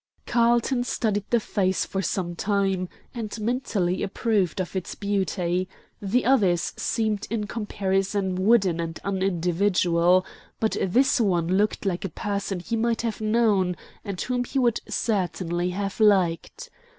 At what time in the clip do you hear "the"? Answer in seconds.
1.29-1.39, 6.01-6.25